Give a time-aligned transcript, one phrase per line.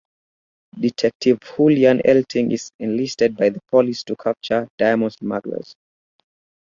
[0.79, 5.75] Detective Julian Eltinge is enlisted by the police to capture diamond smugglers.